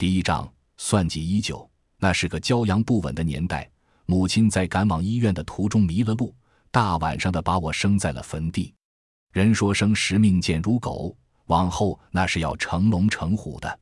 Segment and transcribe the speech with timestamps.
[0.00, 1.70] 第一章算计已久。
[1.98, 3.70] 那是个骄阳不稳的年代，
[4.06, 6.34] 母亲在赶往医院的途中迷了路，
[6.70, 8.72] 大晚上的把我生在了坟地。
[9.30, 11.14] 人说生时命贱如狗，
[11.48, 13.78] 往后那是要成龙成虎的。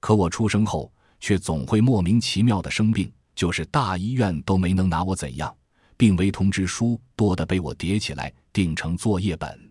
[0.00, 5.56] 可我出生后，却总会莫名其妙的生病，就是大医院都没能拿我怎样。
[5.96, 9.70] 病危通知书多得被我叠起来订成作业本。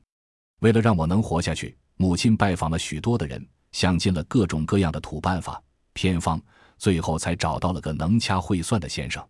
[0.61, 5.61] 为了让我能活下去，母亲拜访了许多的人，想尽了各种各样的土办法、
[5.93, 6.41] 偏方，
[6.77, 9.25] 最后才找到了个能掐会算的先生。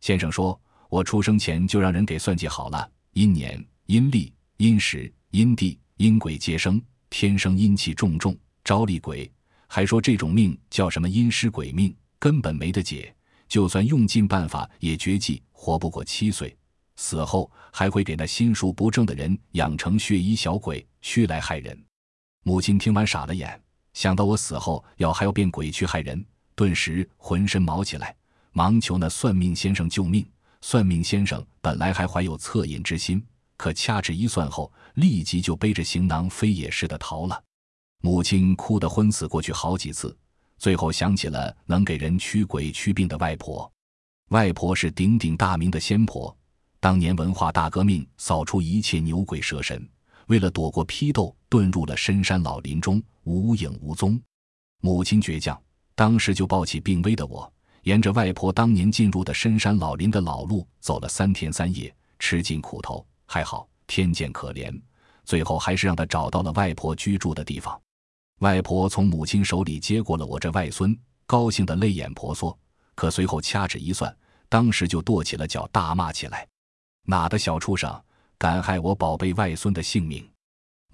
[0.00, 9.30] 先生说我出生前就让人给算计好了，阴年、阴历、阴时、阴地、阴鬼皆生，天生阴气重重，招厉鬼。
[9.66, 13.12] 还说这种命叫什么阴尸鬼命，根本没得解，
[13.48, 16.56] 就算用尽办法也绝迹，活不过七岁。
[16.96, 21.76] 死后还会给那心术不正的人养成血衣小鬼，驱来害人。
[22.44, 23.60] 母亲听完傻了眼，
[23.94, 26.22] 想到我死后要还要变鬼去害人，
[26.54, 28.14] 顿时浑身毛起来，
[28.52, 30.24] 忙求那算命先生救命。
[30.60, 33.22] 算命先生本来还怀有恻隐之心，
[33.56, 37.42] 可掐指一算后，立即就背着行囊飞也似的逃了。
[38.02, 40.16] 母亲哭得昏死过去好几次，
[40.58, 43.70] 最后想起了能给人驱鬼驱病的外婆。
[44.30, 46.34] 外婆是鼎鼎大名的仙婆。
[46.80, 49.86] 当年文化大革命扫除一切牛鬼蛇神，
[50.28, 54.20] 为了躲过批斗，遁入了深山老林中，无影无踪。
[54.80, 55.56] 母亲倔强，
[55.94, 57.48] 当时就抱起病危的我，
[57.84, 63.06] 沿着外婆当年进入的深山老林的老路走了三天三夜，吃尽苦头。
[63.24, 64.76] 还好天见可怜，
[65.24, 67.80] 最后还是让他找到了外婆居住的地方。
[68.40, 72.58] 外婆从母亲手里接过了我这外孙，高兴得泪眼婆娑。
[72.96, 74.12] 可随后掐指一算，
[74.48, 76.44] 当时就跺起了脚，大骂起来。
[77.06, 78.02] 哪的小畜生，
[78.38, 80.28] 敢害我宝贝外孙的性命？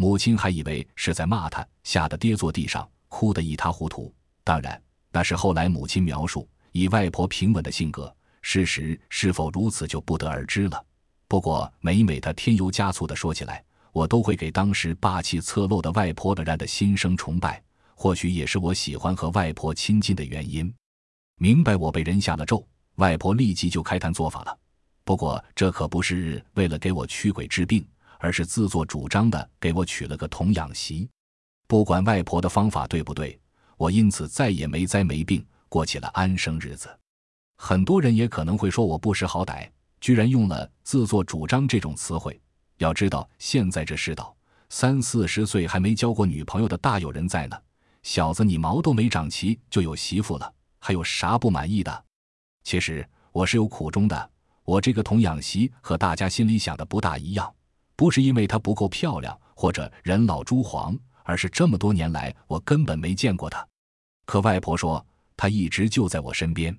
[0.01, 4.11] 母亲还以为是在骂他，吓得跌坐地上，哭得一塌糊涂。
[4.43, 10.83] 当然，那是后来母亲描述，以外婆平稳的性格，事实是否如此就不得而知了。
[11.28, 13.62] 不过，每每他添油加醋的说起来，
[13.93, 17.62] 我都会给当时霸气侧漏的外婆的然的心生崇拜。
[17.94, 20.75] 或许也是我喜欢和外婆亲近的原因。
[21.37, 24.59] 明白我被人下了咒，外婆立即就开坛做法了。
[25.05, 27.87] 不过，这可不是为了给我驱鬼治病，
[28.20, 31.08] 而是自作主张的给我娶了个童养媳。
[31.66, 33.38] 不管外婆的方法对不对，
[33.76, 36.88] 我因此再也没灾没病，过起了安生日子。
[37.56, 39.69] 很多人也可能会说我不识好歹，
[40.00, 42.41] 居然用了“自作主张”这种词汇。
[42.78, 44.34] 要知道，现在这世道，
[44.69, 47.56] 三四十岁还没交过女朋友的大有人在呢。
[48.02, 52.04] 小子，你毛都没长齐就有媳妇了，还有啥不满意的？
[52.64, 54.31] 其实我是有苦衷的。
[54.64, 57.52] 我这个童养媳和大家心里想的不大一样，
[58.00, 63.62] 不是因为她不够漂亮或者人老珠黄，而是这么多年来我根本没见过她。
[64.25, 65.05] 可外婆说
[65.37, 66.75] 她一直就在我身边。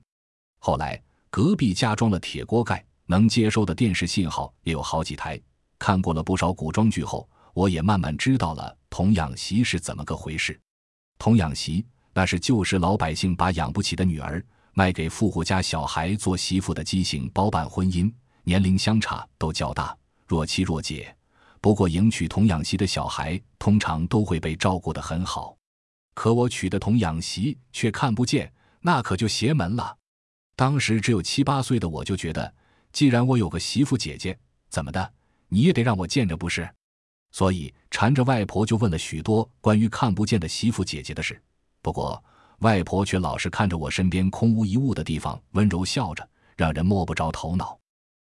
[0.58, 1.00] 后来
[1.30, 5.40] 隔壁加装了铁锅盖，能接收的电视信号也有好几台。
[5.78, 10.60] 看过了不少古装剧后，我也慢慢知道了童养媳是怎么个回事。
[11.20, 14.44] 童养媳那是旧时老百姓把养不起的女儿。
[14.74, 18.12] 卖给富户家小孩做媳妇的畸形包办婚姻，
[18.44, 19.96] 年龄相差都较大，
[20.32, 21.14] 若妻若姐。
[21.60, 25.58] 不过迎娶童养媳的小孩通常都会被照顾得很好，
[26.14, 29.98] 可我娶的童养媳却看不见，那可就邪门了。
[30.56, 32.54] 当时只有七八岁的我就觉得，
[32.94, 34.40] 既然我有个媳妇姐姐，
[34.70, 35.14] 怎么的
[35.50, 36.74] 你也得让我见着不是？
[37.32, 41.42] 所以缠着外婆就问了许多关于看不见的媳妇姐姐的事。
[41.82, 42.24] 不过。
[42.62, 47.76] 外婆却老是看着我身边空无一物的地方，温柔笑着，让人摸不着头脑。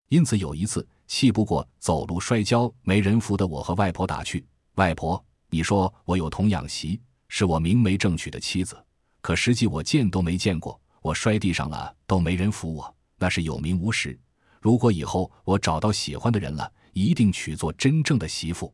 [0.08, 4.42] 因此有一次气不过，走路摔跤没人扶的我和外婆打趣
[4.76, 8.82] ：“外婆，你说我有童养媳，是我明媒正娶的妻子，
[9.20, 14.18] 可实际我见都没见过，我摔地上了都没人扶我，那是有名无实。
[14.58, 18.72] 如果以后我找到喜欢的人了，一定娶做真正的媳妇。”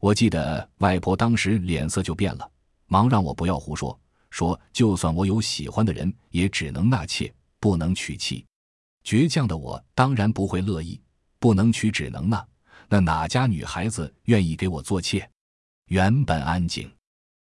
[0.00, 2.46] 我记得外婆当时脸色就变了，
[2.88, 3.98] 忙让我不要胡说。
[4.28, 8.44] 说：“就算我有喜欢的人，也只能纳妾，不能娶妻。”
[9.02, 11.00] 倔强的我当然不会乐意，
[11.40, 12.46] 不能娶，只能纳。
[12.88, 15.28] 那哪家女孩子愿意给我做妾？
[15.86, 16.88] 原本安静，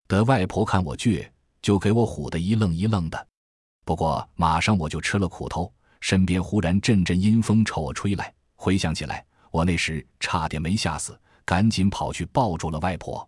[0.08, 1.28] 得外婆看我倔，
[1.62, 3.28] 就给我唬得一愣一愣的。
[3.84, 8.32] 不过马上我就吃了苦头，身边忽然阵阵阴风朝我吹来。
[8.56, 13.28] 回想起来，我那时差点没吓死，赶紧跑去抱住了外婆。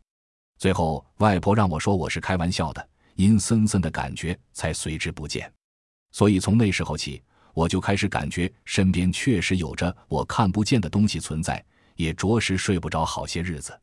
[0.58, 2.90] 最后外婆让我说我是开玩笑的。
[3.16, 5.52] 阴森森的感觉才随之不见，
[6.12, 7.22] 所以从那时候起，
[7.54, 11.64] 我就开始感觉身边确实有着我看不见的东西存在，
[11.96, 13.80] 也着实睡不着好些日子。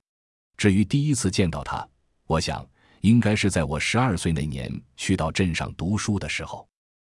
[0.56, 1.86] 至于第一次见到他，
[2.26, 2.66] 我想
[3.02, 6.66] 应该是在我十二岁那年去到镇上读书的时候。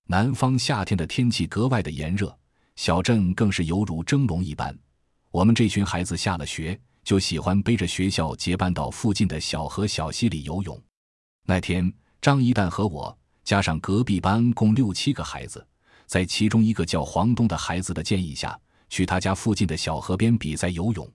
[0.09, 2.35] 南方夏天的天气格外的炎热，
[2.77, 4.73] 小镇更是犹如蒸笼一般。
[5.31, 10.81] 我们这群孩子下了学，就喜欢背着学校结伴到附近的小河小溪里游泳。
[11.45, 15.65] 那天，张一蛋和我加上隔壁班共六七个孩子，
[16.07, 18.59] 在其中一个叫黄东的孩子的建议下，
[18.89, 21.07] 去他家附近的小河边比赛游泳。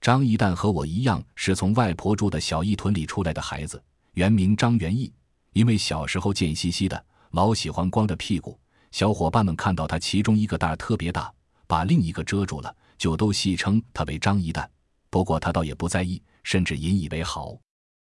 [0.00, 3.80] 张一蛋和我一样，是从外婆住的小驿屯里出来的孩子，
[4.14, 5.12] 原名张元义。
[5.52, 7.04] 因为小时候贱兮兮的。
[7.32, 11.32] 老喜欢光着屁股，小伙伴们看到他其中一个蛋特别大，
[11.66, 14.70] 把另一个遮住了，就都戏称他为张一蛋。
[15.08, 17.58] 不过他倒也不在意，甚至引以为豪。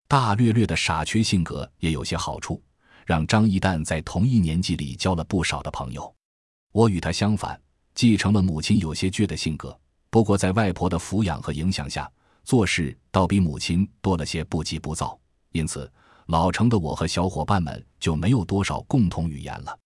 [0.07, 2.59] 大略略的傻缺性格也有些好处，
[3.11, 6.15] 让张一蛋在同一年纪里交了不少的朋友。
[6.71, 7.61] 我与他相反，
[7.93, 9.77] 继承了母亲有些倔的性格，
[10.09, 12.09] 不过在外婆的抚养和影响下，
[12.45, 15.19] 做事倒比母亲多了些不急不躁，
[15.51, 15.91] 因此。
[16.27, 19.77] 老成的我和小伙伴们就没有多少共同语言了。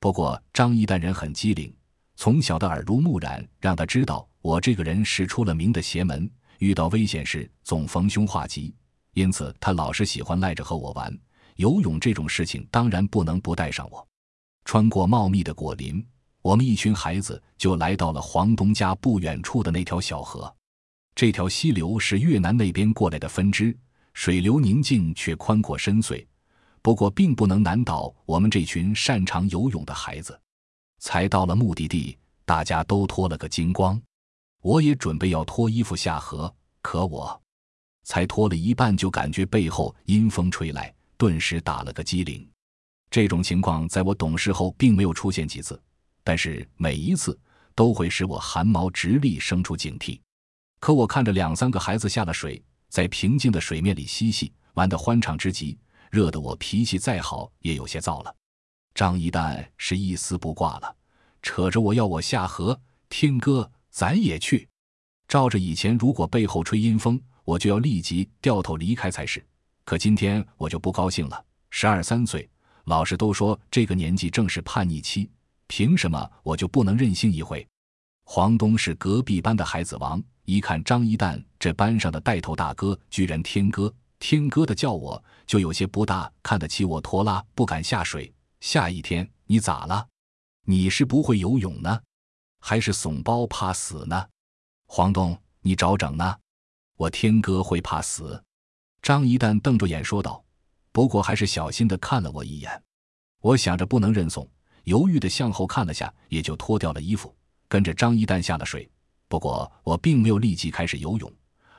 [0.00, 1.72] 不过张一丹人很机灵，
[2.16, 6.28] 从小的耳濡目染让他知道我这个人是出了名的邪门，
[6.58, 8.74] 遇到危险时总逢凶化吉。
[9.12, 11.16] 因此他老是喜欢赖着和我玩。
[11.56, 14.06] 游泳这种事情当然不能不带上我。
[14.64, 16.04] 穿过茂密的果林，
[16.42, 20.54] 我们一群孩子就来到了黄东家不远处的那条小河。
[21.14, 23.76] 这条溪流是越南那边过来的分支。
[24.14, 26.24] 水流宁静却宽阔深邃，
[26.80, 30.40] 不过并不能难倒我们这群擅长游泳的孩子。
[31.00, 34.00] 才到了目的地，大家都脱了个精光，
[34.62, 37.42] 我也准备要脱衣服下河，可我
[38.04, 42.46] 才脱了一半，就感觉背后阴风吹来，顿时打了个激灵。
[43.10, 45.82] 这种情况在我懂事后并没有出现几次，
[46.22, 47.40] 但是每一次
[47.74, 50.20] 都会使我汗毛直立，生出警惕。
[50.80, 52.62] 可我看着两三个孩子下了水。
[52.90, 55.78] 在平静的水面里嬉戏，玩得欢畅之极，
[56.10, 58.36] 热得我脾气再好也有些燥了。
[58.94, 60.94] 张一蛋是一丝不挂了，
[61.40, 62.78] 扯着我要我下河。
[63.08, 64.68] 天哥，咱也去。
[65.26, 69.42] 照着以前，如果背后吹阴风，我就要立即掉头离开才是。
[69.84, 71.44] 可今天我就不高兴了。
[71.70, 72.48] 十二三岁，
[72.84, 75.30] 老师都说这个年纪正是叛逆期，
[75.66, 77.66] 凭什么我就不能任性一回？
[78.24, 80.22] 黄东是隔壁班的孩子王。
[80.46, 88.30] 一看张一蛋这班上的带头大哥，居然天哥天哥的叫我，就有些不大看得起我，拖拉不敢下水。
[88.60, 90.06] 下一天你咋了？
[90.66, 92.00] 你是不会游泳呢，
[92.60, 94.26] 还是怂包怕死呢？
[94.86, 96.36] 黄东，你找整呢？
[96.96, 98.42] 我天哥会怕死？
[99.04, 100.42] 张一蛋瞪着眼说道。
[100.90, 102.82] 不过还是小心的看了我一眼。
[103.42, 104.48] 我想着不能认怂，
[104.84, 107.36] 犹豫的向后看了下，也就脱掉了衣服，
[107.68, 108.90] 跟着张一蛋下了水。
[109.28, 111.30] 不过我并没有立即开始游泳，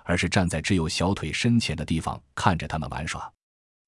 [0.03, 3.33] 而是站在只有小腿深浅的地方看着他们玩耍。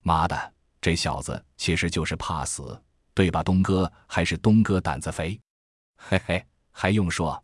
[0.02, 2.82] 妈的，这小子其实就是怕死，
[3.14, 3.44] 对吧？
[3.44, 5.40] 东哥还是东哥胆子肥，
[5.96, 7.40] 嘿嘿，还用说？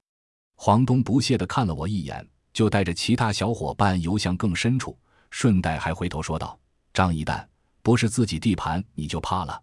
[0.56, 4.98] 黄东不屑地看了我一眼，就带着其他小伙伴游向更深处，
[5.34, 6.58] 顺带还回头说道
[6.94, 7.50] ：“张一蛋，
[7.82, 9.60] 不是自己地盘你就怕了？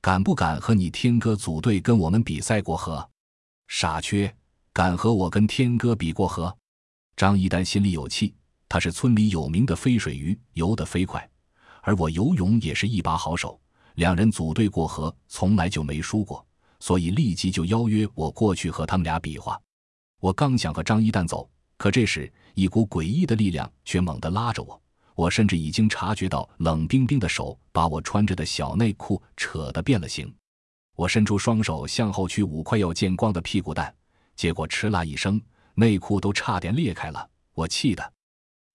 [0.00, 3.06] 敢不敢和你天哥组队跟我们比赛过河？
[3.68, 4.34] 傻缺！”
[4.72, 6.56] 敢和我跟天哥比过河？
[7.14, 8.34] 张一丹心里有气。
[8.70, 11.30] 他是村里有名的飞水鱼，游得飞快，
[11.82, 13.60] 而我游泳也是一把好手。
[13.96, 16.44] 两人组队过河，从来就没输过，
[16.80, 19.60] 所以立即就邀约我过去和他们俩比划。
[20.20, 24.81] 我刚想和张一蛋走，可这时一股诡异的力量却猛地拉着我。
[25.14, 30.32] 我甚至已经察觉到冷冰冰的手把我穿着的小内裤扯得变了形。
[30.94, 33.94] 我伸出双手向后去捂快要见光的屁股蛋。
[34.34, 35.40] 结果哧啦一声，
[35.74, 37.28] 内裤都差点裂开了。
[37.54, 38.12] 我气的，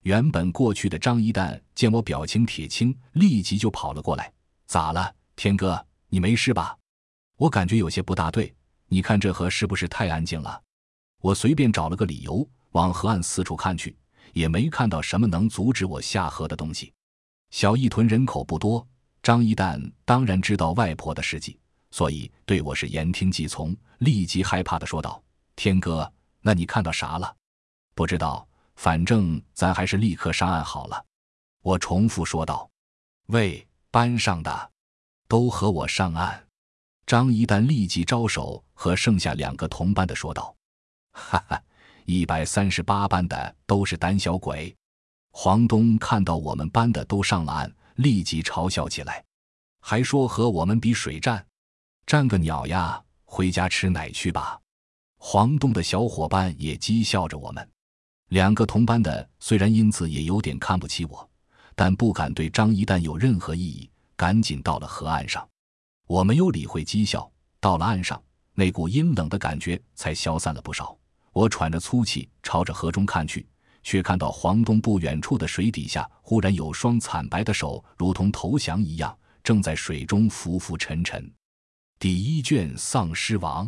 [0.02, 4.32] 原本过去的张一蛋见我表情铁青，立即就跑了过来。
[4.66, 5.84] 咋了，天哥？
[6.08, 6.76] 你没事吧？
[7.36, 8.54] 我感觉有些不大对。
[8.88, 10.62] 你看这河是不是太安静了？
[11.20, 13.96] 我随便找了个理由，往河岸四处看去，
[14.32, 16.92] 也没看到什么能阻止我下河的东西。
[17.50, 18.86] 小一屯人口不多，
[19.22, 21.58] 张一蛋当然知道外婆的事迹，
[21.90, 25.22] 所以对我是言听计从，立即害怕的说道。
[25.56, 27.34] 天哥，那你看到啥了？
[27.94, 31.04] 不知道，反正咱还是立刻上岸好了。
[31.62, 32.70] 我重复说道
[33.28, 34.70] ：“喂，班上的，
[35.26, 36.46] 都和我上岸。”
[37.06, 40.54] 张一蛋立即招手和剩下两个同班的说道
[41.12, 41.62] ：“哈哈，
[42.10, 44.74] 一百三十八班的都是胆小鬼。”
[45.30, 49.22] 黄东看到我们班的都上了岸，立即嘲笑起来，
[49.80, 51.46] 还说和我们比水战，
[52.06, 52.98] 战个鸟呀！
[53.26, 54.58] 回家吃奶去吧。
[55.18, 57.70] 黄东的小伙伴也讥笑着我们，
[58.30, 61.30] 两个同班的虽然因此也有点看不起我，
[61.74, 65.46] 但不敢对张一旦有任何异议，赶紧到了河岸上。
[66.06, 68.20] 我没有理会讥笑，到了岸上，
[68.54, 70.97] 那股阴冷的感觉才消散了不少。
[71.38, 73.46] 我喘着粗气，朝着河中看去，
[73.84, 81.32] 却看到黄东不远处的水底下，忽然有双惨白的手，如同投降一样，正在水中浮浮沉沉。
[82.00, 83.64] 第一卷《丧尸王》，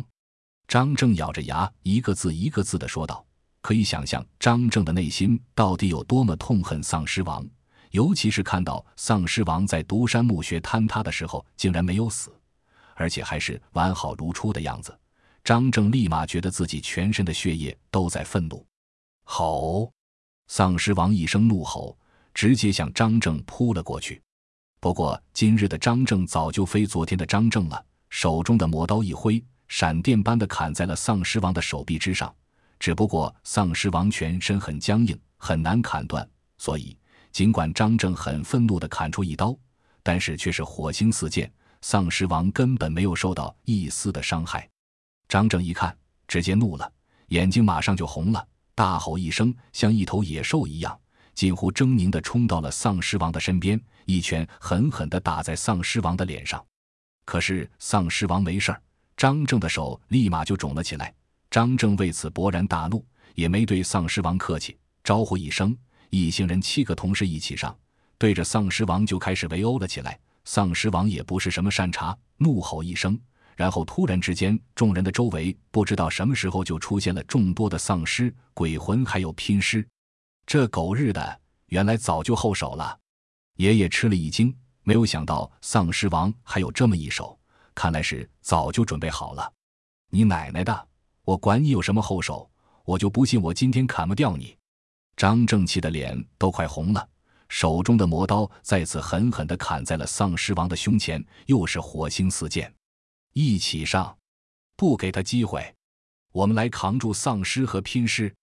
[0.67, 3.25] 张正咬着牙，一个字一个字的说道
[3.63, 7.47] ：“可以想象张正的内心到底有多么痛恨丧尸王。”
[7.91, 12.37] 尤其是看到丧尸王在独山墓穴坍塌的时候竟然没有死，
[12.95, 14.93] 而且还是完好如初的样子，
[15.43, 18.65] 张正立马觉得自己全身的血液都在愤怒。
[19.23, 19.91] 吼！
[20.47, 21.97] 丧尸王一声怒吼，
[22.33, 24.21] 直接向张正扑了过去。
[24.79, 32.33] 不过今日的张正早就非昨天的张正了，手中的魔刀一挥，闪电般的砍在了丧尸王的手臂之上。
[32.79, 36.97] 只不过丧尸王全身很僵硬，很难砍断，所以。
[37.31, 39.57] 尽管张正很愤怒地砍出一刀，
[40.03, 44.67] 但是却是火星四溅，丧尸王根本没有受到一丝的伤害。
[45.31, 45.95] 张正一看，
[46.27, 46.91] 直接怒了，
[47.27, 50.99] 眼睛马上就红了，大吼一声，像一头野兽一样，
[51.33, 56.61] 近乎狰狞地冲到了丧尸王的身边，一拳狠狠地打在丧尸王的脸上。
[57.23, 58.81] 可是丧尸王没事儿，
[59.15, 61.13] 张正的手立马就肿了起来。
[61.49, 63.01] 张正为此勃然大怒，
[63.33, 65.73] 也没对丧尸王客气，招呼一声。
[66.09, 67.73] 一行人七个同事一起上，
[68.17, 70.19] 对着丧尸王就开始围殴了起来。
[70.43, 73.17] 丧尸王也不是什么善茬，怒吼一声，
[73.61, 79.87] 然后突然之间，众人的周围不知道什么时候就出现了众多的丧尸、鬼魂，还有拼尸。
[80.47, 82.97] 这狗日的，原来早就后手了！
[83.57, 84.51] 爷爷吃了一惊，
[84.81, 87.37] 没有想到丧尸王还有这么一手，
[87.75, 89.53] 看来是早就准备好了。
[90.09, 90.87] 你奶奶的！
[91.23, 92.49] 我管你有什么后手，
[92.83, 94.57] 我就不信我今天砍不掉你！
[95.15, 97.07] 张正气的脸都快红了，
[97.47, 102.73] 手中的魔刀再次狠狠地砍在了丧尸王的胸前，又是火星四溅。
[103.33, 104.17] 一起上，
[104.75, 105.73] 不给他机会，
[106.33, 108.33] 我们来扛住丧尸和拼尸。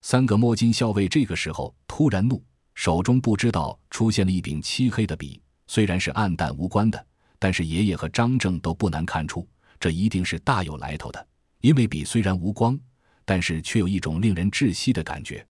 [0.00, 2.42] 三个摸金校尉这个时候突然怒，
[2.74, 7.06] 手中不知道出现了一柄漆黑的笔，虽然是暗淡无关的，
[7.38, 11.28] 但是爷爷和张正都不难看出，这一定是大有来头的。
[11.60, 12.76] 因为笔虽然无光，
[13.24, 15.46] 但是却有一种令人窒息的感觉。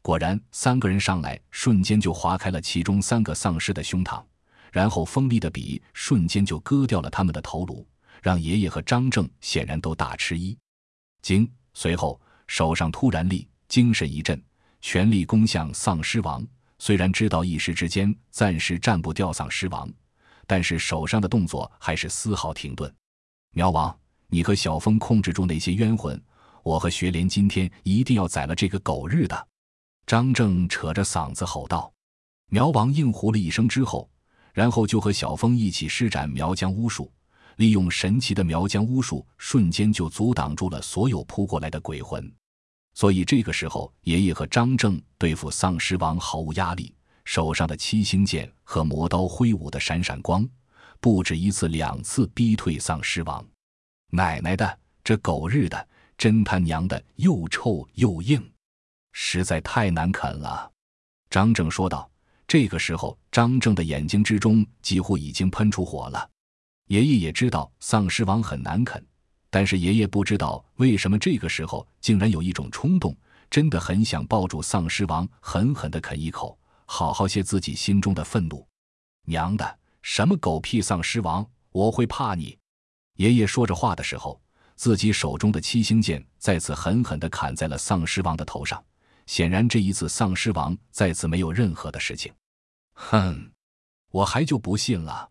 [0.00, 4.24] 果然，三个人上来，瞬间就划开了其中三个丧尸的胸膛，
[4.72, 7.86] 然后锋利的笔瞬间就割掉了他们的头颅，
[8.22, 10.56] 让爷爷和张正显然都大吃一
[11.22, 11.50] 惊。
[11.74, 14.42] 随后，手上突然立，精神一振，
[14.80, 16.46] 全力攻向丧尸王。
[16.78, 19.88] 虽然知道一时之间暂时战不掉丧尸王，
[20.46, 22.92] 但是手上的动作还是丝毫停顿。
[23.52, 23.96] 苗王，
[24.28, 26.20] 你和小峰控制住那些冤魂，
[26.62, 29.48] 我和学莲今天一定要宰了这个狗日的！
[30.06, 31.92] 张正扯着嗓子吼道
[32.50, 34.10] ：“苗王应呼了一声之后，
[34.52, 37.12] 然后就和小峰一起施展苗疆巫术，
[37.56, 42.32] 利用神奇的苗疆巫术，瞬间就阻挡住了所有扑过来的鬼魂。
[42.94, 50.48] 所以这个时候，爷爷和张正对付丧尸王毫无压力，手上的七星剑和魔刀挥舞的闪闪光，
[51.00, 53.44] 不止一次两次逼退丧尸王。
[54.10, 55.88] 奶奶的，这狗日的，
[56.18, 58.44] 真他娘的又臭又硬！”
[59.12, 60.70] 实在太难啃了，
[61.28, 62.08] 张正说道。
[62.46, 66.29] 这个时候，张正的眼睛之中几乎已经喷出火了。
[66.90, 69.00] 爷爷也知道丧尸王很难啃，
[69.48, 73.16] 但是爷爷不知道为什么这个时候竟然有一种冲动，
[73.48, 78.66] 真的很想抱住丧尸王，狠狠地啃一口，好好泄自己心中的愤怒。
[79.26, 82.58] 娘的，什么狗屁丧尸王，我会怕你？
[83.18, 84.42] 爷爷说着话的时候，
[84.74, 88.82] 自己手中的七星剑再次狠狠地砍在了丧尸王的头上。
[89.26, 92.32] 显然，这一次丧尸王再次没有任何的事情。
[92.94, 93.48] 哼，
[94.10, 95.29] 我还就不信了。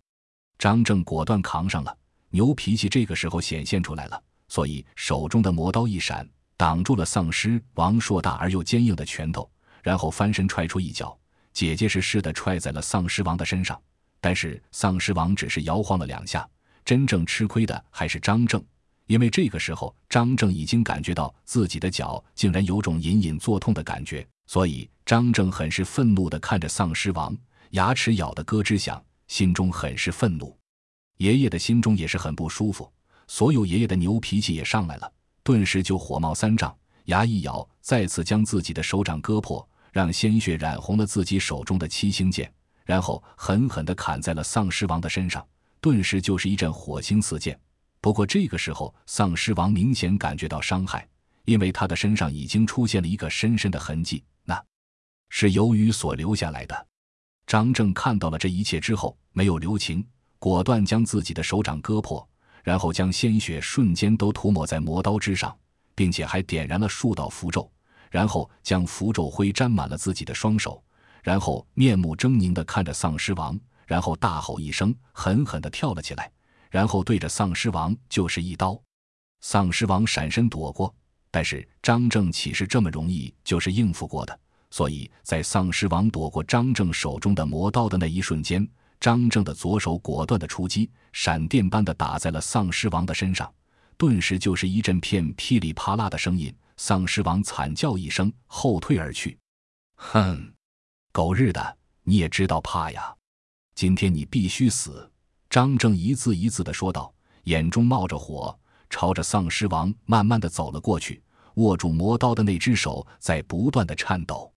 [0.59, 1.97] 张正果断扛上了，
[2.29, 9.49] 牛脾气这个时候显现出来了，所以手中的魔刀一闪，挡住了丧尸王硕大而又坚硬的拳头，
[9.81, 11.17] 然后翻身踹出一脚，
[11.53, 13.81] 结结实实的踹在了丧尸王的身上。
[14.19, 16.45] 但是丧尸王只是摇晃了两下，
[16.83, 18.61] 真正吃亏的还是张正。
[19.05, 27.33] 因为这个时候，张正已经感觉到自己的脚竟然有种隐隐作痛的感觉，所以张正很是愤怒地看着丧尸王，
[27.71, 30.53] 牙齿咬得咯吱响，心中很是愤怒。
[31.17, 32.91] 爷爷的心中也是很不舒服，
[33.27, 35.09] 所有爷爷的牛脾气也上来了，
[35.43, 42.51] 顿时就火冒三丈，牙一咬，再次将自己的手掌割破，让鲜血染红了自己手中的七星剑，
[42.85, 45.45] 然后狠狠地砍在了丧尸王的身上，
[45.79, 47.57] 顿时就是一阵火星四溅。
[48.01, 51.07] 不过这个时候，丧尸王明显感觉到伤害，
[51.45, 54.63] 因为他的身上已经出现了一个深深的痕迹，那
[55.29, 56.87] 是由于所留下来的。
[57.49, 60.05] 张正看到了这一切之后，没有留情，
[60.37, 62.29] 果断将自己的手掌割破，
[62.63, 65.57] 然后将鲜血瞬间都涂抹在磨刀之上，
[65.95, 67.67] 并且还点燃了数道符咒，
[68.11, 70.79] 然后将符咒灰沾满了自己的双手，
[71.23, 76.31] 然后面目狰狞地看着丧尸王，然后大吼一声，狠狠地跳了起来，
[76.69, 78.79] 然后对着丧尸王就是一刀。
[79.41, 80.93] 丧尸王闪身躲过，
[81.31, 84.39] 但是张正岂是这么容易就是应付过的？
[84.71, 88.67] 所以在丧尸王躲过张正手中的魔刀的那一瞬间，
[88.99, 93.51] 张正的左手果断的出击，闪电般的打在了丧尸王的身上，
[93.97, 99.37] 顿时就是一阵片噼里啪啦的声音，丧尸王惨叫一声，后退而去。
[99.95, 100.53] 哼，
[101.11, 103.13] 狗日的，你也知道怕呀！
[103.75, 105.09] 今天你必须死！
[105.49, 107.11] 张正一字一字的说道，
[107.45, 108.57] 眼中冒着火，
[108.89, 111.21] 朝着丧尸王慢慢的走了过去，
[111.55, 114.53] 握住魔刀的那只手在不断的颤抖。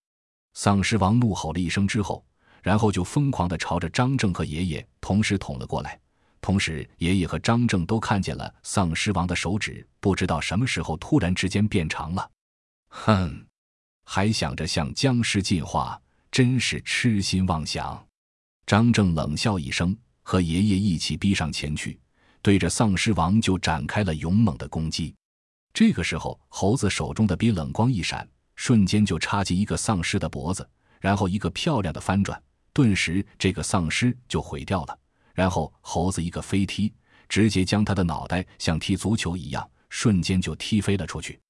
[0.55, 2.25] 丧尸王怒吼了一声之后，
[2.63, 5.99] 然后就疯狂地朝着张正和爷爷同时捅了过来。
[6.41, 12.31] 同时，爷爷和张正都看见了丧尸王的手指，不知道什么时候突然之间变长了。
[12.89, 13.47] 哼，
[14.05, 16.01] 还想着向僵尸进化，
[16.33, 18.05] 真是痴心妄想！
[18.67, 21.99] 张正冷笑一声，和爷爷一起逼上前去，
[22.43, 25.15] 对着丧尸王就展开了勇猛的攻击。
[25.73, 28.29] 这个时候，猴子手中的笔冷光一闪。
[28.57, 30.69] 瞬间就插进一个丧尸的脖子，
[31.01, 32.41] 然后一个漂亮的翻转，
[32.73, 34.99] 顿时这个丧尸就毁掉了。
[35.35, 36.93] 然后猴子一个飞踢，
[37.29, 41.41] 直接将他的脑袋像踢足球一样，瞬间就踢飞了出去。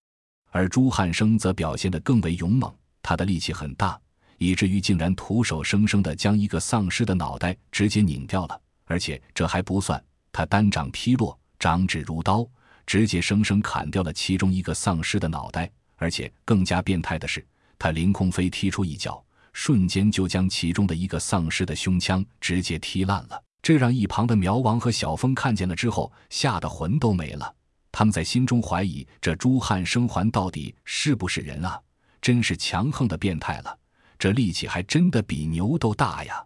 [0.51, 3.99] 而朱汉生则表现得更为勇猛，他的力气很大，
[4.39, 8.61] 以至于竟然徒手生生地将一个丧尸的脑袋直接拧掉了。
[8.85, 12.47] 而且这还不算，他单掌劈落，掌指如刀，
[12.87, 15.71] 直接生生砍掉了其中一个丧尸的脑袋。
[16.03, 17.47] 而且更加变态的是，
[17.79, 23.41] 他凌空飞踢出一脚，瞬间就将其中的一个丧尸的胸腔直接踢烂了。
[23.63, 27.55] 这让一旁的苗王和小峰看见了之后，吓得魂都没了。
[27.93, 31.81] 他们在心中怀疑：这朱汉生还到底是不是人啊？
[32.21, 33.79] 真是强横的变态了！
[34.19, 36.45] 这力气还真的比牛都大呀！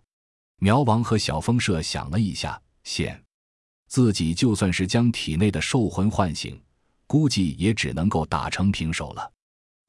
[0.59, 3.23] 苗王和小峰设想了一下，现
[3.89, 6.61] 自己就算是将体内的兽魂唤醒，
[7.07, 9.33] 估计也只能够打成平手了。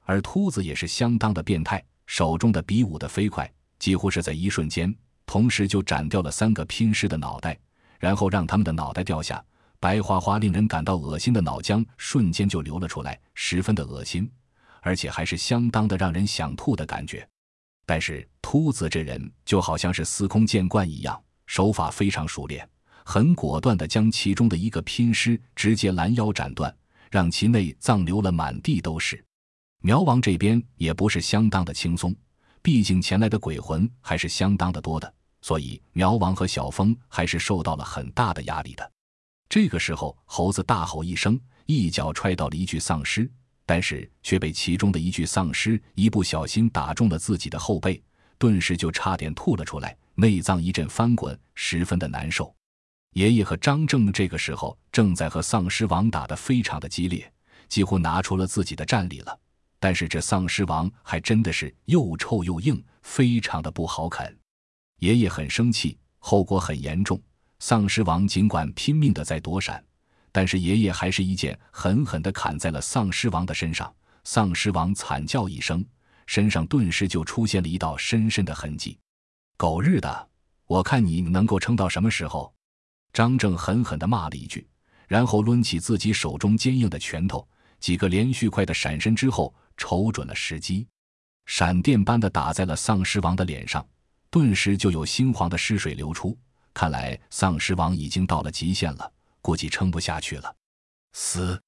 [0.08, 4.92] 而秃子也是相当的变态，手中的笔舞的飞快，几乎是在一瞬间，
[5.26, 7.58] 同时就斩掉了三个拼尸的脑袋，
[7.98, 9.44] 然后让他们的脑袋掉下，
[9.78, 14.26] 白花花、令人感到恶心的脑浆瞬间就流了出来，十分的恶心，
[14.80, 17.28] 而且还是相当的让人想吐的感觉。
[17.84, 22.66] 但是秃子这人就好像是司空见惯一样，手法非常熟练，
[23.04, 26.74] 很果断地将其中的一个拼尸直接拦腰斩断，
[27.10, 29.22] 让其内脏流了满地都是。
[29.80, 32.14] 苗王这边也不是相当的轻松，
[32.62, 38.92] 毕竟前来的鬼魂还是相当的多的，所以苗王和小峰还是受到了很大的压力的。
[39.48, 43.30] 这个时候，猴子大吼一声，一脚踹到了一具丧尸，
[43.64, 48.02] 但是却被其中的一具丧尸一不小心打中了自己的后背，
[48.36, 52.52] 顿时就差点吐了出来，内脏一阵翻滚，十分的难受。
[53.12, 57.32] 爷爷和张正这个时候正在和丧尸王打得非常的激烈，
[57.68, 59.38] 几乎拿出了自己的战力了。
[59.80, 64.36] 但是这丧尸王还真的是又臭又硬，非常的不好啃。
[64.98, 67.20] 爷爷很生气，后果很严重。
[67.60, 69.84] 丧尸王尽管拼命的在躲闪，
[70.32, 73.92] 但是爷爷还是一剑狠狠的砍在了丧尸王的身上。
[74.24, 75.84] 丧尸王惨叫一声，
[76.26, 78.98] 身上顿时就出现了一道深深的痕迹。
[79.56, 80.28] 狗日的，
[80.66, 82.52] 我看你能够撑到什么时候？
[83.12, 84.68] 张正狠狠的骂了一句，
[85.06, 87.48] 然后抡起自己手中坚硬的拳头，
[87.80, 89.54] 几个连续快的闪身之后。
[89.80, 90.88] 瞅准了时机，
[91.46, 93.86] 闪电般的打在了丧尸王的脸上，
[94.28, 96.36] 顿时就有猩黄的尸水流出。
[96.74, 100.52] 看来丧尸王已经到了极限了，估计撑不下去了。
[101.12, 101.62] 死！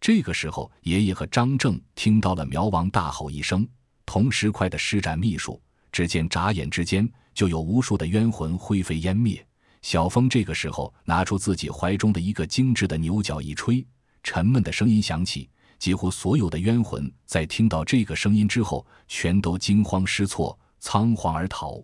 [0.00, 3.64] 这个时候，爷爷和张正听到了苗王大吼一声，
[4.04, 9.46] 同时快的施展秘术，只见眨眼之间就有无数的冤魂灰飞烟灭。
[9.82, 13.86] 小峰这个时候拿出自己怀中的一个精致的牛角一吹，
[14.24, 15.48] 沉闷的声音响起。
[15.82, 21.82] 几乎所有的冤魂在听到这个声音之后，全都惊慌失措、仓皇而逃。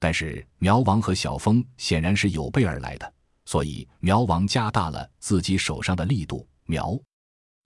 [0.00, 6.98] 但是苗王和小峰显然是有备而来的，所以苗王加大了自己手上的力度，苗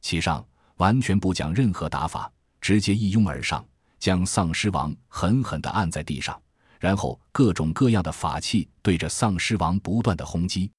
[0.03, 2.31] 其上完全不讲任何打法，
[2.61, 3.67] 直接一拥而上，
[3.99, 6.39] 将丧尸王狠狠地按在地上，
[6.81, 10.71] 然后各种各样的法器对着丧尸王不断的轰击。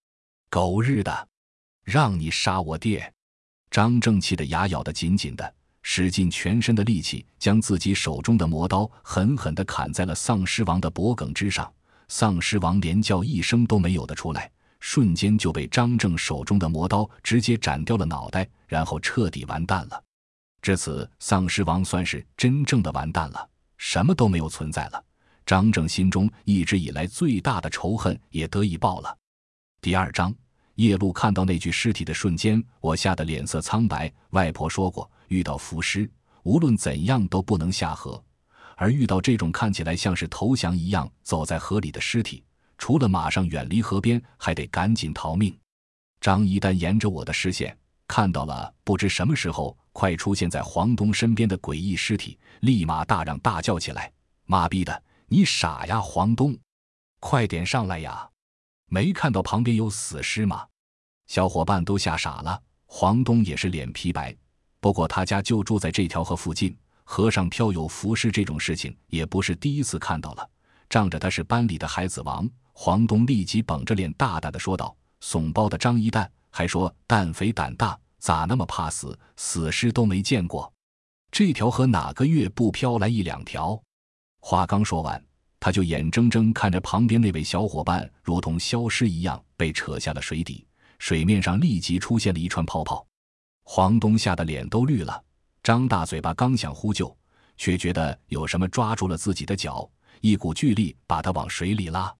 [0.51, 1.27] 狗日的，
[1.83, 3.12] 让你杀我爹！
[3.73, 11.73] 张正气得牙咬得紧紧的，使尽全身的力气，将自己手中的魔刀狠狠地砍在了丧尸王的脖颈之上。
[12.07, 14.47] 丧尸王连叫一声都没有的出来，
[14.79, 20.03] 瞬间就被张正手中的魔刀直接斩掉了脑袋，然后彻底完蛋了。
[20.61, 25.03] 至此，丧尸王算是真正的完蛋了，什么都没有存在了。
[25.47, 29.17] 张正心中一直以来最大的仇恨也得以报了。
[29.81, 30.31] 第二章，
[30.75, 34.11] 夜路看到那具尸体的瞬间，我吓得脸色苍白。
[34.31, 36.09] 外婆说过，遇到浮尸，
[36.43, 38.21] 无论怎样都不能下河。
[38.75, 42.43] 而遇到这种看起来像是投降一样走在河里的尸体，
[42.77, 45.55] 除了马上远离河边，还得赶紧逃命。
[46.19, 54.11] 张一丹沿着我的视线看到了不知什么时候快出现在黄东身边的诡异尸体，立马大嚷大叫起来
[54.45, 56.57] ：“妈逼的，你傻呀，黄东，
[57.19, 58.27] 快点上来呀！
[58.93, 60.67] 没看到旁边有死尸吗？”
[61.25, 62.61] 小伙伴都吓傻了。
[62.85, 64.35] 黄东也是脸皮白，
[64.79, 66.77] 不过他家就住在这条河附近。
[67.03, 70.47] 河上漂有浮尸这种事情也不是第一次看到了。
[70.87, 79.17] 仗着他是班里的孩子王，黄东立即绷着脸大胆的说道：“怂包的张一蛋还说蛋肥胆大，咋那么怕死？
[79.35, 80.71] 死尸都没见过。
[81.31, 83.81] 这条河哪个月不飘来一两条？”
[84.39, 85.19] 话刚说完，
[85.63, 90.67] 他就眼睁睁看着旁边那位小伙伴如同消失一样被扯下了水底，
[90.99, 93.07] 水面上立即出现了一串泡泡。
[93.63, 95.23] 黄东吓得脸都绿了。
[95.63, 97.17] 张大嘴巴刚想呼救，
[97.55, 102.13] 却觉得有什么抓住了自己的脚，一股巨力把他往水里拉。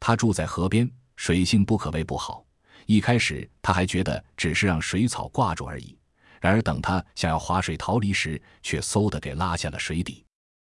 [0.00, 2.42] 他住在河边，水性不可谓不好。
[2.86, 5.94] 一开始他还觉得只是让水草挂住而已，
[6.40, 10.24] 然而等他想要划水逃离时，却嗖的给拉下了水底。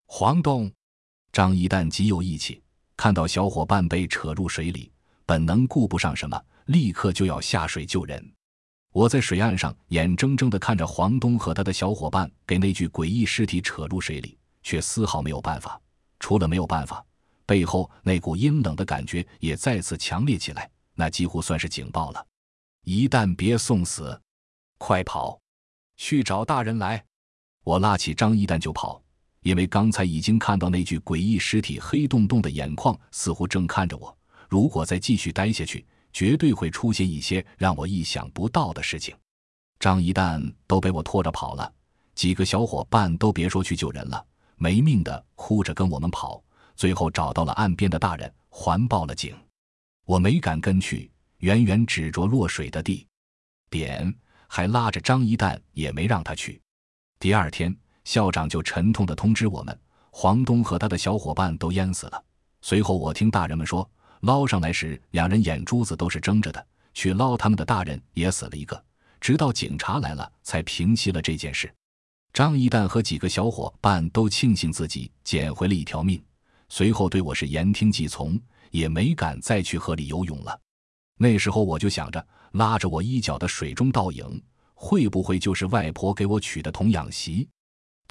[0.05, 0.71] 黄东、
[1.33, 2.63] 张一蛋极有义气，
[2.95, 4.93] 看到小伙伴被扯入水里，
[5.25, 8.33] 本能顾不上什么，立刻就要下水救人。
[8.93, 15.81] 我在水岸上眼睁睁地看着黄东和他的小伙伴给那具诡异尸体扯入水里，却丝毫没有办法。
[16.21, 17.03] 除了没有办法，
[17.47, 22.27] 背后那股阴冷的感觉也再次强烈起来，那几乎算是警报了。
[22.85, 24.21] 一旦别送死，
[24.77, 25.41] 快跑，
[25.97, 27.03] 去找大人来！
[27.65, 29.02] 我拉起张一蛋就跑，
[29.43, 34.17] 因为刚才已经看到那具诡异尸体黑洞洞的眼眶似乎正看着我。
[34.49, 39.15] 如果再继续待下去，绝对会出现一些让我意想不到的事情。
[39.79, 41.73] 张一蛋都被我拖着跑了，
[42.15, 44.25] 几个小伙伴都别说去救人了，
[44.57, 46.43] 没命的哭着跟我们跑。
[46.77, 49.37] 最后找到了岸边的大人，还报了警。
[50.05, 53.07] 我没敢跟去，远远指着落水的地
[53.71, 54.15] 点，
[54.47, 56.61] 还拉着张一蛋也没让他去。
[57.19, 57.75] 第二天，
[58.05, 59.79] 校长就沉痛的通知我们，
[60.11, 62.25] 黄东和他的小伙伴都淹死了。
[62.61, 63.89] 随后，我听大人们说。
[64.21, 66.65] 捞上来时，两人眼珠子都是睁着的。
[66.95, 68.81] 去捞他们的大人也死了一个，
[69.21, 71.73] 直到警察来了，才平息了这件事。
[72.33, 76.23] 张一蛋和几个小伙伴都庆幸自己捡回了一条命，
[76.69, 80.57] 随后对我是言听计从，也没敢再去河里游泳了。
[81.19, 84.41] 那时候我就想着，拉着我衣角的水中倒影，
[84.75, 87.49] 会不会就是外婆给我娶的童养媳？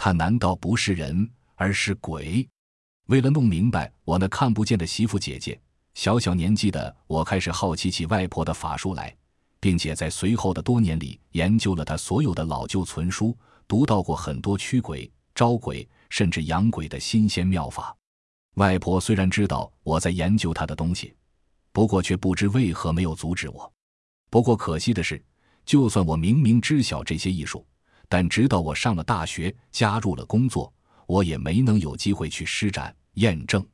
[0.03, 2.49] 她难道不是人，而是鬼？
[3.05, 5.61] 为了弄明白我那看不见的媳妇姐姐。
[5.93, 9.15] 小小年纪的我开始好奇起外婆的法术来，
[9.59, 13.37] 并且在随后的多年里研究了她所有的老旧存书，
[13.67, 17.95] 读到过很多驱鬼、招鬼甚至养鬼的新鲜妙法。
[18.55, 21.13] 外婆虽然知道我在研究她的东西，
[21.71, 23.71] 不过却不知为何没有阻止我。
[24.31, 25.23] 不过可惜的是，
[25.63, 27.63] 就算我明明知晓这些艺术，
[28.11, 30.73] 但直到我上了大学，加入了工作，
[31.07, 33.65] 我也没能有机会去施展验证。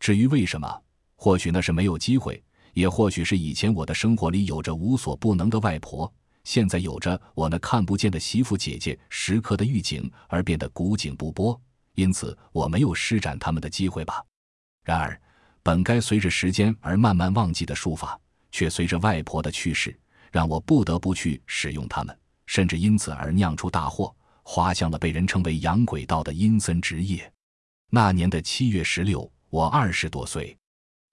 [0.00, 0.82] 至于为什么？
[1.14, 6.12] 或许那是没有机会，也或许是以前我的生活里有着无所不能的外婆，
[6.42, 11.60] 现在有着我那看不见的媳妇姐姐时刻的预警，而变得古井不波，
[11.94, 14.20] 因此我没有施展他们的机会吧。
[14.82, 15.16] 然而，
[15.62, 18.18] 本该随着时间而慢慢忘记的术法，
[18.50, 19.96] 却随着外婆的去世，
[20.32, 27.30] 让我不得不去使用它们，甚至因此而酿出大祸，滑向了被人称为洋鬼道的阴森职业。
[27.90, 30.56] 那年的七月十六，我二十多岁。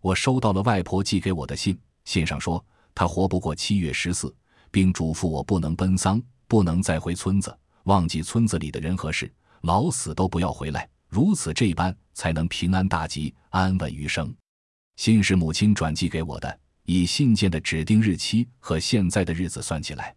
[0.02, 2.64] 我收到了外婆寄给我的信，信上说
[2.96, 4.34] 她活不过七月十四，
[4.72, 9.30] 并嘱咐我不能奔丧，不能再回村子，忘记村子里的人和事，
[9.62, 14.34] 老死都不要回来，如此这般才能平安大吉，安稳余生。
[14.96, 20.16] 信是母亲转寄给我的，以信件的指定日期和现在的日子算起来，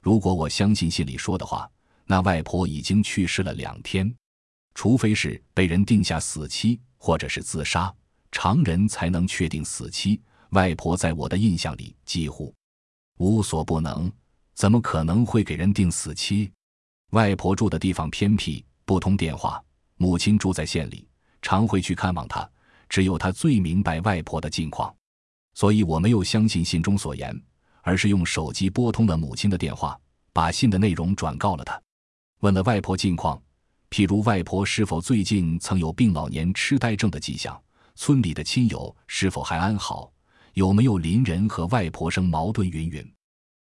[0.00, 1.70] 如果我相信信里说的话，
[2.06, 4.12] 那外婆已经去世了两天，
[4.74, 7.94] 除非是被人定下死期，或者是自杀。
[8.32, 12.54] 常人才能确定死期，外婆在我的印象里几乎
[13.18, 14.10] 无所不能，
[14.54, 16.50] 怎么可能会给人定死期？
[17.10, 19.62] 外婆住的地方偏僻，不通电话。
[19.96, 21.06] 母亲住在县里，
[21.42, 22.48] 常会去看望她，
[22.88, 24.94] 只有她最明白外婆的近况，
[25.54, 27.38] 所以我没有相信信中所言，
[27.82, 29.98] 而是用手机拨通了母亲的电话，
[30.32, 31.80] 把信的内容转告了她，
[32.40, 33.40] 问了外婆近况，
[33.90, 37.60] 譬如外婆是否最近曾有病老年痴呆症的迹象，
[37.94, 40.12] 村里的亲友是否还安好，
[40.54, 43.14] 有没有邻人和外婆生矛盾，云云。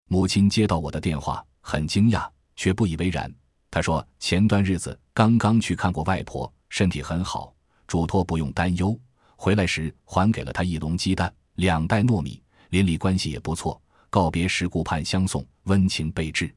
[0.09, 3.33] 母亲接到我的电话，很惊讶，却不以为然。
[3.69, 7.53] 她说：“前段日子刚刚去看过外婆，身体很好，
[7.87, 8.97] 嘱托不用担忧。
[9.35, 12.41] 回来时还给了她一笼鸡蛋、两袋糯米。
[12.69, 13.81] 邻里关系也不错，
[14.17, 16.51] 告别时顾盼相送，温情备至。”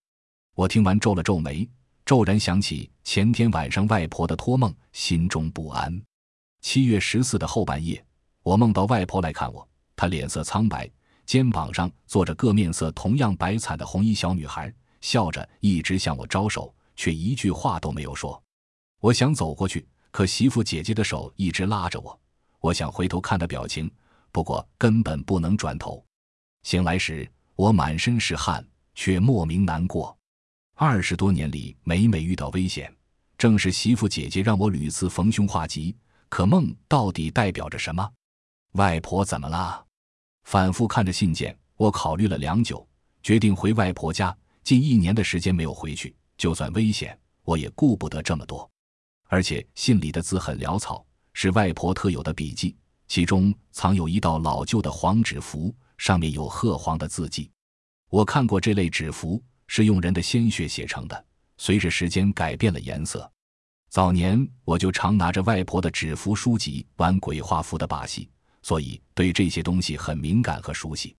[0.56, 1.68] 我听完皱了皱眉，
[2.06, 6.00] 骤然想起前天晚上外婆的托梦，心中不安。
[6.62, 8.02] 七月十四的后半夜，
[8.42, 10.90] 我梦到外婆来看我，她脸色苍白，
[11.26, 16.74] 肩膀上坐着个面色同样白惨的红衣小女孩，笑着一直向我招手。
[16.96, 18.42] 却一句话都没有说。
[19.00, 22.18] 我想走过去，可媳妇姐姐的手一直拉着我。
[22.60, 23.90] 我想回头看她表情，
[24.32, 26.02] 不过根本不能转头。
[26.62, 30.16] 醒来时，我满身是汗，却莫名难过。
[30.76, 32.90] 二十多年里，每每遇到危险，
[33.36, 35.94] 正是媳妇姐姐让我屡次逢凶化吉。
[36.30, 38.10] 可梦到底代表着什么？
[38.76, 39.84] 外婆怎么了？
[40.44, 42.88] 反复看着信件，我考虑了良久，
[43.22, 44.34] 决定回外婆家。
[44.64, 46.16] 近一年的时间没有回去。
[46.38, 48.66] 就算危险，我也顾不得这么多。
[49.28, 52.74] 而且信里的字很潦草，是外婆特有的笔迹，
[53.06, 57.50] 其中藏有一道老旧的黄纸符，上面有褐黄的字迹。
[58.08, 61.24] 我看过这类纸符，是用人的鲜血写成的，
[61.58, 63.30] 随着时间改变了颜色。
[63.90, 68.30] 早年我就常拿着外婆的纸符书籍玩鬼画符的把戏，
[68.62, 71.14] 所以对这些东西很敏感和熟悉。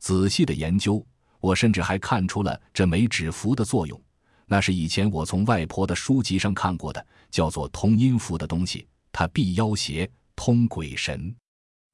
[0.00, 1.06] 仔细的研究，
[1.38, 4.02] 我甚至还看出了这枚纸符的作用。
[4.46, 8.88] 那是以前我从外婆的书籍上看过的，叫做通阴符的东西。
[9.12, 11.32] 它避妖邪、通鬼神。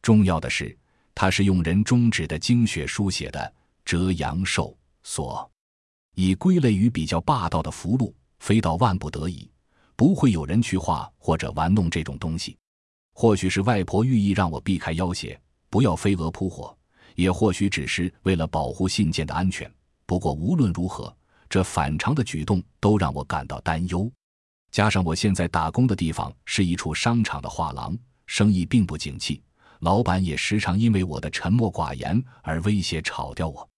[0.01, 0.77] 重要的是，
[1.15, 5.51] 它是用人中指的精血书写的，折阳寿所，
[6.15, 8.13] 已归类于比较霸道的符箓。
[8.39, 9.49] 非到万不得已，
[9.95, 12.57] 不会有人去画或者玩弄这种东西。
[13.15, 16.77] 或许是外婆寓意让我避开妖邪，不要飞蛾扑火；
[17.15, 19.73] 也或许只是为了保护信件的安全。
[20.07, 21.15] 不过无论如何。
[21.49, 24.11] 这反常的举动都让我感到担忧，
[24.71, 27.95] 加上我现在打工的地方是一处商场的画廊，
[28.25, 29.43] 生意并不景气，
[29.83, 33.69] 老板也时常因为我的沉默寡言而威胁炒掉我。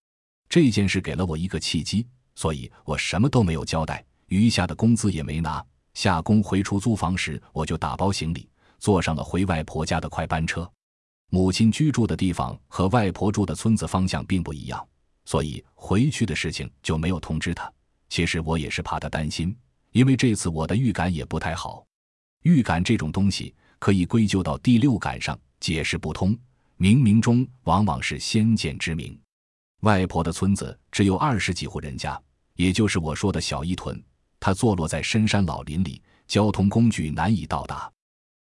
[0.51, 5.65] 这件事给了我一个契机，所以我什么都没有交代，余下的工资也没拿。
[5.95, 8.47] 下工回出租房时，我就打包行李，
[8.79, 10.71] 坐上了回外婆家的快班车。
[11.31, 14.87] 母亲居住的地方和外婆住的村子方向并不一样。
[15.25, 17.73] 所以回去的事情就没有通知她。
[18.11, 19.57] 其实我也是怕她担心，
[19.93, 21.83] 因为这次我的预感也不太好。
[22.43, 26.39] 预感这种东西可以归咎到第六感上，解释不通。
[26.79, 29.19] 冥冥中往往是先见之明。
[29.81, 32.21] 外婆的村子只有二十几户人家，
[32.57, 33.99] 也就是我说的小一屯。
[34.39, 37.91] 它坐落在深山老林里，交通工具难以到达。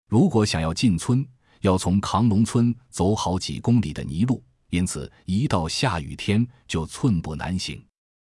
[0.07, 1.27] 如果想要进村，
[1.63, 4.45] 要从扛龙村走好几公里的泥路。
[4.69, 7.83] 因此，一到下雨天就寸步难行。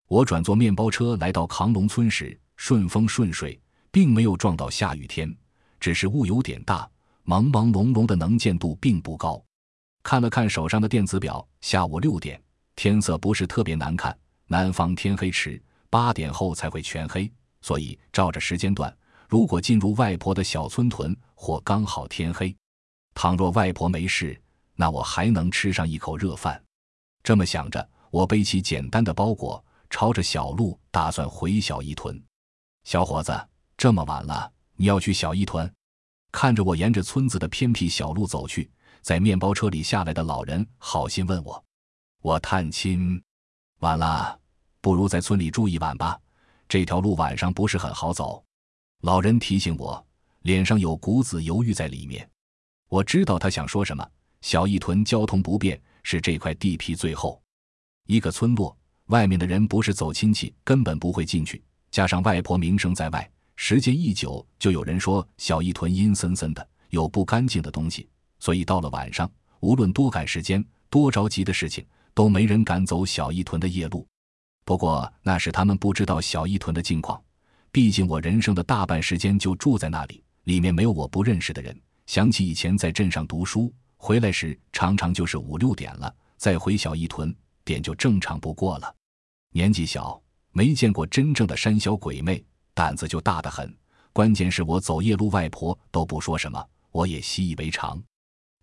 [0.07, 5.37] 我转坐面包车来到扛龙村时，顺风顺水，并没有撞到下雨天，
[5.81, 6.88] 只是雾有点大，
[7.26, 9.42] 朦朦胧胧的能见度并不高。
[10.02, 12.40] 看了看手上的电子表，下午六点，
[12.76, 14.16] 天色不是特别难看。
[14.46, 18.96] 南方天黑迟，八点后才会全黑，所以照着时间段，
[19.28, 22.56] 如果进入外婆的小村屯，或刚好天黑。
[23.12, 24.40] 倘若外婆没事。
[24.78, 26.62] 那我还能吃上一口热饭。
[27.22, 32.22] 这么想着，我背起简单的包裹，朝着小路打算回小一屯。
[32.84, 33.32] 小伙子，
[33.78, 35.74] 这么晚了，你要去小一屯？
[36.37, 38.70] 看着我沿着村子的偏僻小路走去，
[39.01, 41.64] 在面包车里下来的老人好心问我。
[42.20, 43.18] 我探亲，
[43.79, 44.38] 晚了，
[44.83, 46.20] 不如在村里住一晚吧。
[46.68, 48.44] 这条路晚上不是很好走。
[49.01, 50.07] 老人提醒我，
[50.42, 52.29] 脸上有股子犹豫在里面。
[52.90, 54.07] 我知道他想说什么。
[54.42, 57.40] 小义屯交通不便，是这块地皮最后
[58.09, 58.77] 一个村落。
[59.07, 61.64] 外面的人不是走亲戚，根本不会进去。
[61.90, 68.08] 加上外婆名声在外，时间一久，就有人说小一屯阴森森的，有不干净的东西。
[68.38, 74.06] 所以到了晚上，无论多赶时间、多着急的事情，都没人敢走小一屯的夜路。
[74.64, 77.20] 不过那是他们不知道小一屯的近况。
[77.72, 81.78] 毕竟我人生的大半时间就住在那里，里面没有我不认识的人。
[82.06, 83.72] 想起以前在镇上读书。
[83.98, 88.94] 回来时常常就是五六点了，再回小一屯点就正常不过了。
[89.52, 92.44] 年纪小，没见过真正的山小鬼魅，
[92.76, 93.74] 胆子就大得很。
[94.12, 96.62] 关键是我走夜路，外婆都不说什么，
[96.92, 98.00] 我也习以为常。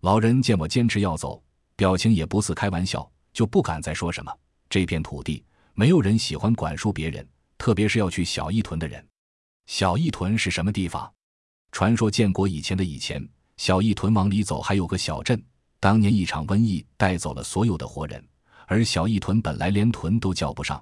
[0.02, 1.42] 老人见我坚持要走，
[1.74, 4.32] 表情也不似开玩笑，就不敢再说什么。
[4.70, 5.42] 这片土地，
[5.74, 9.04] 没有人喜欢管束别人，特别是要去小义屯的人。
[9.66, 11.12] 小义屯是什么地方？
[11.72, 15.42] 传说建国以前的以前，小义屯往里走还有个小镇。
[15.80, 18.24] 当年一场瘟疫带走了所有的活人，
[18.66, 20.80] 而小义屯本来连屯都叫不上，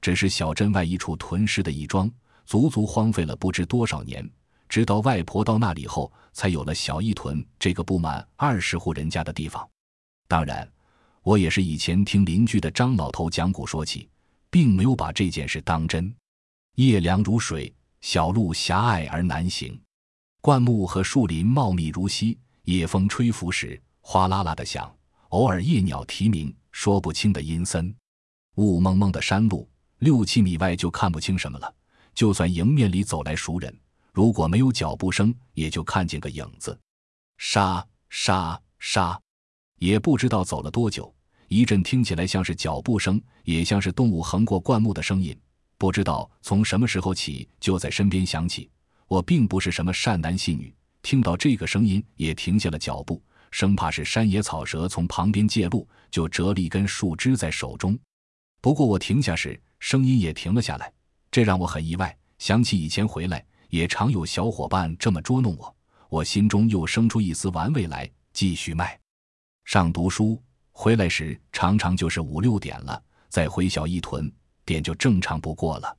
[0.00, 2.10] 只是小镇外一处屯尸的义庄，
[2.46, 4.28] 足足荒废了不知多少年。
[4.68, 9.68] 直到外婆到那里后，才有了小义屯这个不满二十户人家的地方。
[10.26, 10.66] 当然，
[11.22, 14.08] 我也是以前听邻居的张老头讲古说起，
[14.48, 16.14] 并没有把这件事当真。
[16.76, 19.78] 夜凉如水，小路狭隘而难行，
[20.40, 24.90] 灌木和树林茂密如溪，夜风吹拂时哗啦啦的响，
[25.28, 27.94] 偶尔夜鸟啼鸣，说不清的阴森。
[28.54, 31.74] 雾蒙蒙的山路，六七米外就看不清什么了，
[32.14, 33.76] 就算迎面里走来熟人。
[34.12, 36.78] 如果没有脚步声，也就看见个影子，
[37.38, 39.18] 沙沙沙，
[39.78, 41.14] 也不知道走了多久，
[41.48, 45.34] 一阵听起来像是脚步声，也像是动物横过灌木的声音。
[45.78, 48.70] 不知道从什么时候起，就在身边响起。
[49.08, 57.98] 我并不是什么善男信女，听到这个声音也停下了脚步，生怕是山野草蛇从旁边借路，就折了一根树枝在手中。
[58.60, 60.92] 不过我停下时，声音也停了下来，
[61.32, 63.44] 这让我很意外，想起以前回来。
[63.70, 65.74] 也常有小伙伴这么捉弄我，
[66.10, 69.00] 我心中又生出一丝玩味来，继续卖。
[69.64, 70.38] 上读书
[70.72, 74.30] 回来时，常常就是五六点了，再回小一屯，
[74.66, 75.96] 点就正常不过了。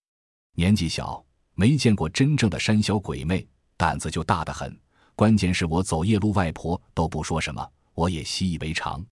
[0.54, 3.44] 年纪小，没见过真正的山小鬼魅，
[3.76, 4.80] 胆子就大得很。
[5.16, 9.04] 关键是我走夜路，外婆都不说什么，我也习以为常。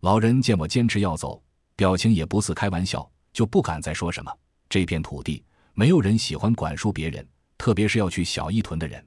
[0.00, 1.42] 老人见我坚持要走，
[1.76, 4.34] 表情也不似开玩笑，就不敢再说什么。
[4.70, 5.44] 这片土地，
[5.78, 7.24] 没有人喜欢管束别人。
[7.56, 9.06] 特别是要去小义屯的人，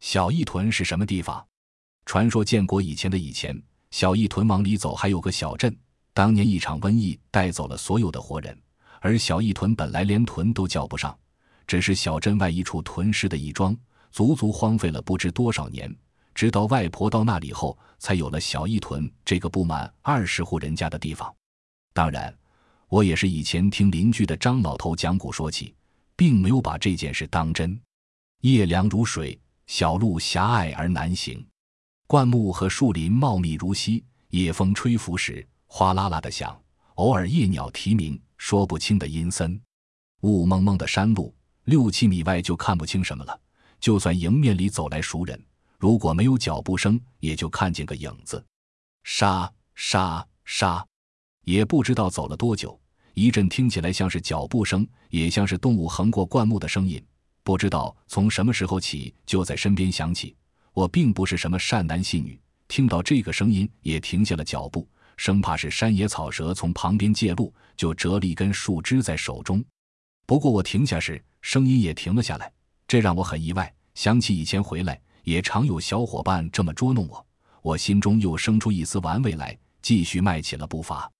[0.00, 1.42] 小义屯是什么地方？
[2.04, 3.58] 传说建国以前的以前，
[3.90, 5.74] 小义屯往里走还有个小镇。
[6.12, 8.54] 当年一场瘟疫带走了所有的活人，
[9.00, 11.18] 而小义屯本来连屯都叫不上，
[11.66, 13.74] 只是小镇外一处屯尸的义庄，
[14.10, 15.94] 足足荒废了不知多少年。
[16.34, 21.34] 直到外婆到那里后，才有了小义屯这个不满二十户人家的地方。
[21.94, 22.34] 当然，
[22.88, 25.74] 我也是以前听邻居的张老头讲古说起。
[26.22, 27.76] 并没有把这件事当真。
[28.42, 31.44] 夜凉如水，小路狭隘而难行，
[32.06, 36.56] 灌木和树林茂密如溪，夜风吹拂时哗啦啦的响，
[36.94, 39.60] 偶尔夜鸟啼鸣，说不清的阴森。
[40.20, 43.40] 雾蒙蒙的山路，六七米外就看不清什么了，
[43.80, 45.44] 就算迎面里走来熟人，
[45.76, 48.46] 如果没有脚步声，也就看见个影子。
[49.02, 50.86] 沙沙沙，
[51.40, 52.80] 也不知道走了多久。
[53.14, 57.02] 一阵听起来像是脚步声，也像是动物横过灌木的声音。
[57.42, 60.34] 不知道从什么时候起，就在身边响起。
[60.72, 69.62] 我并不是什么善男信女，听到这个声音也停下了脚步，生怕是山野草蛇从旁边借路，就折了一根树枝在手中。
[70.24, 72.50] 不过我停下时，声音也停了下来，
[72.88, 73.70] 这让我很意外。
[73.94, 77.26] 想起以前回来，也常有小伙伴这么捉弄我，
[77.60, 81.10] 我心中又生出一丝玩味来，继续迈起了步伐。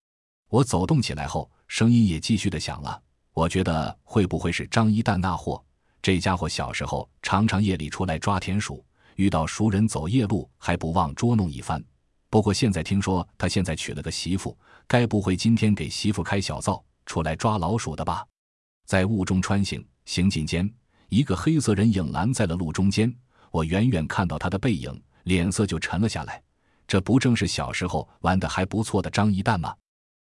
[0.48, 1.50] 我走动起来后。
[1.72, 3.00] 声音也继续的响了，
[3.32, 5.64] 我觉得会不会是张一蛋那货？
[6.02, 8.84] 这家伙小时候常常夜里出来抓田鼠，
[9.16, 11.82] 遇到熟人走夜路还不忘捉弄一番。
[12.28, 14.54] 不过现在听说他现在娶了个媳妇，
[14.86, 18.22] 该不会今天给媳妇开小灶出来抓老鼠的吧？
[18.84, 20.70] 在雾中穿行，行进间，
[21.08, 23.10] 一个黑色人影拦在了路中间。
[23.50, 26.42] 我远远看到他的背影，脸色就沉了下来。
[26.86, 29.74] 这不正是小时候玩的还不错的张一蛋吗？